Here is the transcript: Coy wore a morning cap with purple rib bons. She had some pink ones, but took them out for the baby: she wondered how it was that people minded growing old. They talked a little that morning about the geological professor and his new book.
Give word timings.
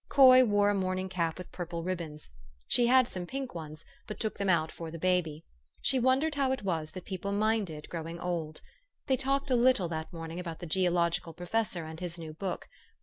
Coy 0.09 0.43
wore 0.43 0.71
a 0.71 0.73
morning 0.73 1.09
cap 1.09 1.37
with 1.37 1.51
purple 1.51 1.83
rib 1.83 1.99
bons. 1.99 2.31
She 2.67 2.87
had 2.87 3.07
some 3.07 3.27
pink 3.27 3.53
ones, 3.53 3.85
but 4.07 4.19
took 4.19 4.39
them 4.39 4.49
out 4.49 4.71
for 4.71 4.89
the 4.89 4.97
baby: 4.97 5.45
she 5.79 5.99
wondered 5.99 6.33
how 6.33 6.51
it 6.51 6.63
was 6.63 6.89
that 6.93 7.05
people 7.05 7.31
minded 7.31 7.87
growing 7.87 8.19
old. 8.19 8.61
They 9.05 9.15
talked 9.15 9.51
a 9.51 9.55
little 9.55 9.87
that 9.89 10.11
morning 10.11 10.39
about 10.39 10.57
the 10.57 10.65
geological 10.65 11.33
professor 11.35 11.85
and 11.85 11.99
his 11.99 12.17
new 12.17 12.33
book. 12.33 12.67